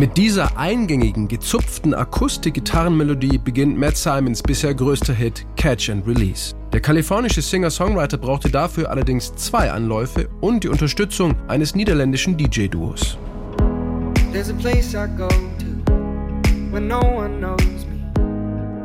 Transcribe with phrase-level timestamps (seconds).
[0.00, 6.54] Mit dieser eingängigen, gezupften Akustik-Gitarrenmelodie beginnt Matt Simons bisher größter Hit Catch and Release.
[6.72, 13.18] Der kalifornische Singer-Songwriter brauchte dafür allerdings zwei Anläufe und die Unterstützung eines niederländischen DJ-Duos.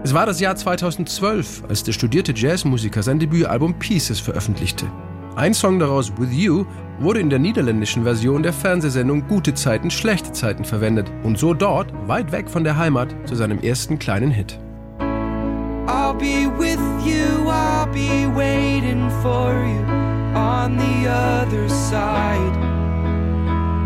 [0.04, 4.86] Es war das Jahr 2012, als der studierte Jazzmusiker sein Debütalbum Pieces veröffentlichte.
[5.36, 6.66] Ein Song daraus, With You,
[7.00, 11.92] wurde in der niederländischen Version der Fernsehsendung Gute Zeiten, Schlechte Zeiten verwendet und so dort,
[12.08, 14.58] weit weg von der Heimat, zu seinem ersten kleinen Hit.
[15.88, 19.84] I'll be with you, I'll be waiting for you
[20.38, 22.58] on the other side,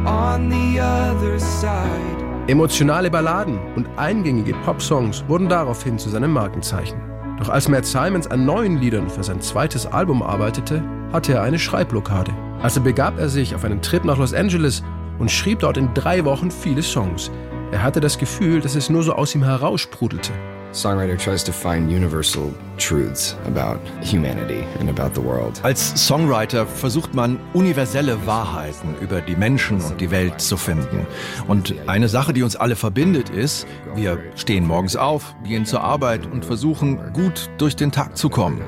[0.06, 2.46] on the other side.
[2.48, 7.00] Emotionale Balladen und eingängige Popsongs wurden daraufhin zu seinem Markenzeichen.
[7.40, 11.60] Doch als Matt Simons an neuen Liedern für sein zweites Album arbeitete, hatte er eine
[11.60, 12.32] Schreibblockade.
[12.62, 14.84] Also begab er sich auf einen Trip nach Los Angeles
[15.18, 17.32] und schrieb dort in drei Wochen viele Songs.
[17.72, 20.32] Er hatte das Gefühl, dass es nur so aus ihm heraussprudelte.
[20.72, 25.60] Songwriter tries to find universal truths about humanity and about the world.
[25.64, 31.08] Als Songwriter versucht man universelle Wahrheiten über die Menschen und die Welt zu finden.
[31.48, 36.28] Und eine Sache, die uns alle verbindet, ist, wir stehen morgens auf, gehen zur Arbeit
[36.32, 38.62] und versuchen gut durch den Tag zu kommen.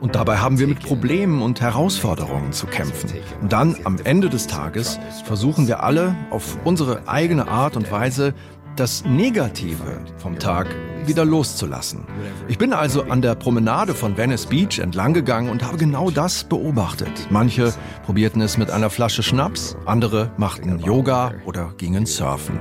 [0.00, 3.10] Und dabei haben wir mit Problemen und Herausforderungen zu kämpfen.
[3.40, 8.34] Und dann am Ende des Tages versuchen wir alle auf unsere eigene Art und Weise
[8.78, 10.68] das Negative vom Tag
[11.04, 12.04] wieder loszulassen.
[12.46, 16.44] Ich bin also an der Promenade von Venice Beach entlang gegangen und habe genau das
[16.44, 17.10] beobachtet.
[17.30, 22.60] Manche probierten es mit einer Flasche Schnaps, andere machten Yoga oder gingen surfen.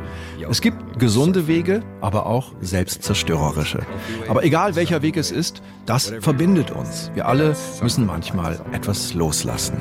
[0.49, 3.85] Es gibt gesunde Wege, aber auch selbstzerstörerische.
[4.27, 7.11] Aber egal welcher Weg es ist, das verbindet uns.
[7.13, 9.77] Wir alle müssen manchmal etwas loslassen.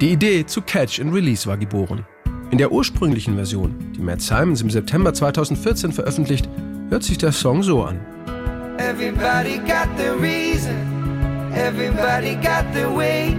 [0.00, 2.04] Die Idee zu Catch and Release war geboren.
[2.50, 6.48] In der ursprünglichen Version, die Matt Simons im September 2014 veröffentlicht,
[6.88, 8.00] hört sich der Song so an.
[8.78, 10.74] Everybody got the reason,
[11.54, 13.36] everybody got the way.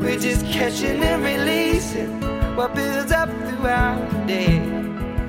[0.00, 2.20] We're just catching and releasing
[2.56, 4.60] what builds up throughout the day.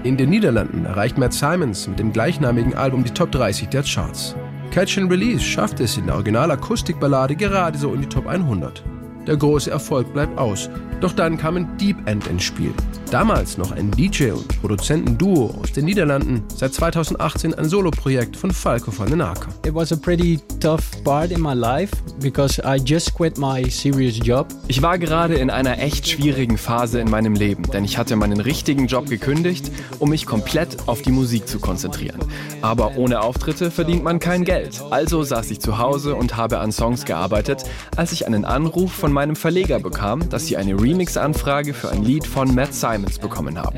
[0.03, 4.35] In den Niederlanden erreicht Matt Simons mit dem gleichnamigen Album die Top 30 der Charts.
[4.71, 8.81] Catch and Release schafft es in der Original-Akustikballade gerade so in die Top 100.
[9.27, 10.69] Der große Erfolg bleibt aus.
[11.01, 12.73] Doch dann kam ein Deep End ins Spiel.
[13.09, 18.95] Damals noch ein DJ- und Produzentenduo aus den Niederlanden, seit 2018 ein Soloprojekt von Falco
[18.95, 19.49] van den Acker.
[19.65, 24.19] It was a pretty tough part in my life because I just quit my serious
[24.21, 24.47] job.
[24.67, 28.41] Ich war gerade in einer echt schwierigen Phase in meinem Leben, denn ich hatte meinen
[28.41, 32.19] richtigen Job gekündigt, um mich komplett auf die Musik zu konzentrieren.
[32.61, 34.81] Aber ohne Auftritte verdient man kein Geld.
[34.91, 37.63] Also saß ich zu Hause und habe an Songs gearbeitet,
[37.95, 42.25] als ich einen Anruf von meinem Verleger bekam, dass sie eine Remix-Anfrage für ein Lied
[42.25, 43.77] von Matt Simons bekommen haben.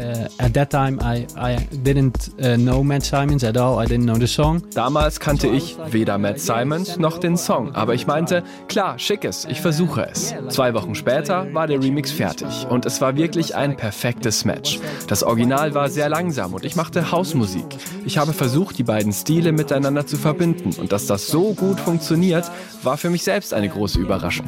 [4.19, 4.63] The song.
[4.73, 9.45] Damals kannte ich weder Matt Simons noch den Song, aber ich meinte, klar, schick es,
[9.45, 10.33] ich versuche es.
[10.49, 14.79] Zwei Wochen später war der Remix fertig und es war wirklich ein perfektes Match.
[15.07, 17.65] Das Original war sehr langsam und ich machte Hausmusik.
[18.05, 22.49] Ich habe versucht, die beiden Stile miteinander zu verbinden und dass das so gut funktioniert,
[22.83, 24.47] war für mich selbst eine große Überraschung.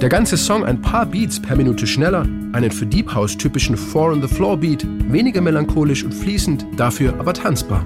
[0.00, 4.12] Der ganze Song ein paar Beats per Minute schneller, einen für Deep House typischen Four
[4.12, 7.84] on the Floor Beat, weniger melancholisch und fließend, dafür aber tanzbar.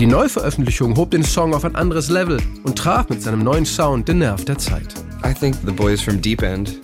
[0.00, 4.08] Die Neuveröffentlichung hob den Song auf ein anderes Level und traf mit seinem neuen Sound
[4.08, 4.94] den Nerv der Zeit.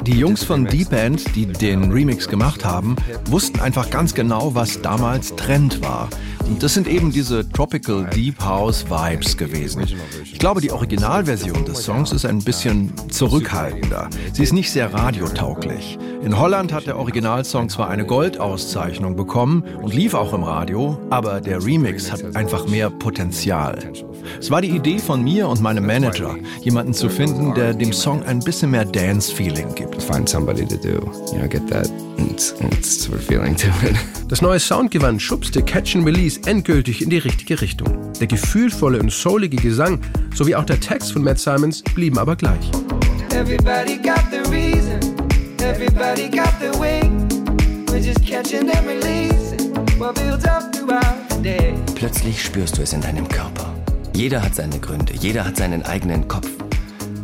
[0.02, 2.94] Die Jungs von Deep End, die den Remix gemacht haben,
[3.30, 6.10] wussten einfach ganz genau, was damals Trend war.
[6.48, 9.82] Und das sind eben diese Tropical Deep House Vibes gewesen.
[10.24, 14.08] Ich glaube, die Originalversion des Songs ist ein bisschen zurückhaltender.
[14.32, 15.98] Sie ist nicht sehr radiotauglich.
[16.22, 21.40] In Holland hat der Originalsong zwar eine Goldauszeichnung bekommen und lief auch im Radio, aber
[21.40, 23.78] der Remix hat einfach mehr Potenzial.
[24.40, 28.22] Es war die Idee von mir und meinem Manager, jemanden zu finden, der dem Song
[28.24, 30.02] ein bisschen mehr Dance-Feeling gibt.
[30.02, 31.88] Find somebody to do, you know, get that
[32.82, 33.96] sort of feeling to it.
[34.28, 38.12] Das neue Soundgewand schubste Catch and Release endgültig in die richtige Richtung.
[38.20, 40.00] Der gefühlvolle und soulige Gesang
[40.34, 42.70] sowie auch der Text von Matt Simons blieben aber gleich.
[43.32, 45.00] Everybody got the reason,
[45.60, 47.02] everybody got the way.
[47.88, 51.74] We're just catching and releasing what builds up throughout the day.
[51.94, 53.74] Plötzlich spürst du es in deinem Körper.
[54.14, 56.48] Jeder hat seine Gründe, jeder hat seinen eigenen Kopf.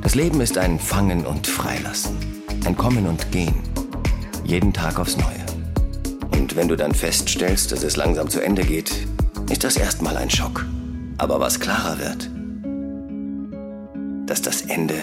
[0.03, 2.17] Das Leben ist ein Fangen und Freilassen,
[2.64, 3.55] ein Kommen und Gehen,
[4.44, 5.42] jeden Tag aufs Neue.
[6.43, 9.06] Und wenn du dann feststellst, dass es langsam zu Ende geht,
[9.49, 10.67] ist das erstmal ein Schock.
[11.17, 12.29] Aber was klarer wird,
[14.27, 14.97] dass das Ende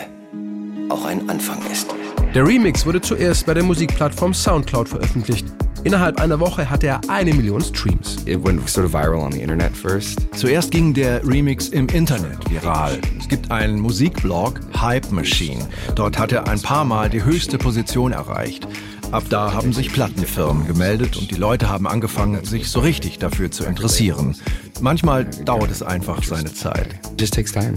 [0.90, 1.88] auch ein Anfang ist.
[2.36, 5.46] Der Remix wurde zuerst bei der Musikplattform Soundcloud veröffentlicht.
[5.86, 8.18] Innerhalb einer Woche hatte er eine Million Streams.
[8.26, 10.20] It went sort of viral on the internet first.
[10.36, 13.00] Zuerst ging der Remix im Internet viral.
[13.18, 15.66] Es gibt einen Musikblog, Hype Machine.
[15.96, 18.68] Dort hat er ein paar Mal die höchste Position erreicht.
[19.12, 23.50] Ab da haben sich Plattenfirmen gemeldet und die Leute haben angefangen, sich so richtig dafür
[23.50, 24.36] zu interessieren.
[24.82, 27.00] Manchmal dauert es einfach seine Zeit.
[27.20, 27.74] Just takes time.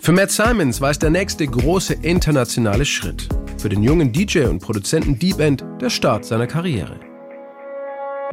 [0.00, 3.28] Für Matt Simons war es der nächste große internationale Schritt.
[3.58, 6.98] Für den jungen DJ und Produzenten Deep End der Start seiner Karriere.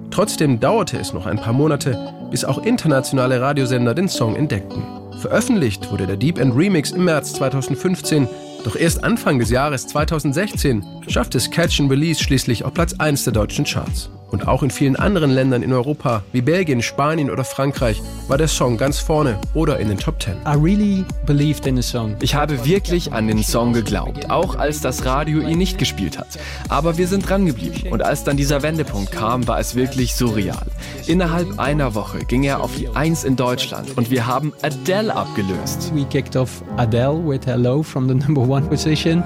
[0.10, 4.82] Trotzdem dauerte es noch ein paar Monate, bis auch internationale Radiosender den Song entdeckten.
[5.20, 8.28] Veröffentlicht wurde der Deep End Remix im März 2015
[8.68, 13.24] doch erst Anfang des Jahres 2016 schaffte es Catch and Release schließlich auf Platz 1
[13.24, 14.10] der deutschen Charts.
[14.30, 18.48] Und auch in vielen anderen Ländern in Europa, wie Belgien, Spanien oder Frankreich, war der
[18.48, 20.34] Song ganz vorne oder in den Top 10.
[20.46, 22.16] I really believed in the song.
[22.22, 26.28] Ich habe wirklich an den Song geglaubt, auch als das Radio ihn nicht gespielt hat.
[26.70, 30.66] Aber wir sind dran geblieben und als dann dieser Wendepunkt kam, war es wirklich surreal.
[31.08, 35.92] Innerhalb einer Woche ging er auf die 1 in Deutschland und wir haben Adele abgelöst.
[35.96, 39.24] We kicked off Adele with Hello from the number one position.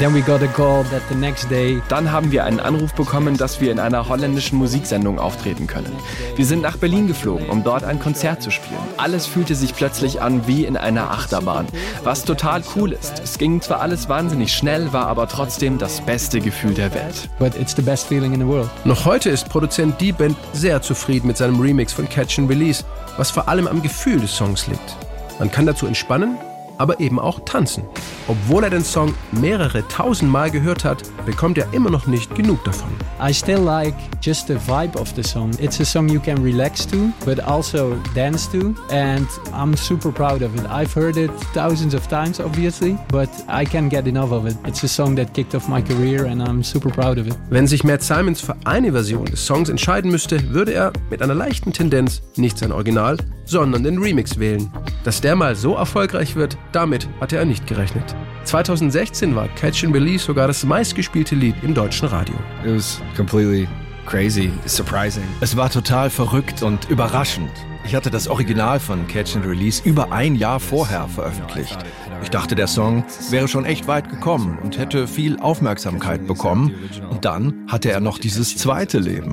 [0.00, 3.36] Then we got a call that the next day Dann haben wir einen Anruf bekommen,
[3.36, 5.92] dass wir in einer holländischen Musiksendung auftreten können.
[6.36, 8.80] Wir sind nach Berlin geflogen, um dort ein Konzert zu spielen.
[8.96, 11.66] Alles fühlte sich plötzlich an wie in einer Achterbahn,
[12.02, 13.20] was total cool ist.
[13.22, 17.28] Es ging zwar alles wahnsinnig schnell, war aber trotzdem das beste Gefühl der Welt.
[17.38, 18.70] but it's the best feeling in the world.
[18.86, 22.84] Noch heute ist Produzent D-Band sehr zufrieden mit seinem Remix von Catch and Release,
[23.18, 24.96] was vor allem am Gefühl des Songs liegt.
[25.38, 26.38] Man kann dazu entspannen,
[26.80, 27.84] aber eben auch tanzen.
[28.26, 32.64] Obwohl er den Song mehrere tausend Mal gehört hat, bekommt er immer noch nicht genug
[32.64, 32.88] davon.
[33.20, 35.50] I still like just the vibe of the song.
[35.58, 38.74] It's a song you can relax to, but also dance to.
[38.90, 40.62] And I'm super proud of it.
[40.70, 44.56] I've heard it thousands of times, obviously, but I can't get enough of it.
[44.66, 47.36] It's a song that kicked off my career, and I'm super proud of it.
[47.50, 51.34] Wenn sich Matt Simons für eine Version des Songs entscheiden müsste, würde er mit einer
[51.34, 53.18] leichten Tendenz nicht sein Original,
[53.50, 54.70] sondern den Remix wählen.
[55.04, 58.14] Dass der mal so erfolgreich wird, damit hatte er nicht gerechnet.
[58.44, 62.34] 2016 war Catch and Release sogar das meistgespielte Lied im deutschen Radio.
[62.64, 63.68] It was completely
[64.06, 65.24] crazy, surprising.
[65.40, 67.50] Es war total verrückt und überraschend.
[67.84, 71.78] Ich hatte das Original von Catch and Release über ein Jahr vorher veröffentlicht.
[72.22, 76.74] Ich dachte, der Song wäre schon echt weit gekommen und hätte viel Aufmerksamkeit bekommen.
[77.10, 79.32] Und dann hatte er noch dieses zweite Leben.